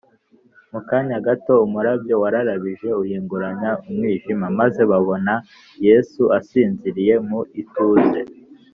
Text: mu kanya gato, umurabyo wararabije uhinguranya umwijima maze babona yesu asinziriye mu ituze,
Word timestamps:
mu 0.71 0.79
kanya 0.89 1.17
gato, 1.27 1.53
umurabyo 1.65 2.15
wararabije 2.23 2.89
uhinguranya 3.01 3.69
umwijima 3.87 4.45
maze 4.59 4.81
babona 4.91 5.33
yesu 5.87 6.21
asinziriye 6.37 7.15
mu 7.27 7.39
ituze, 7.61 8.21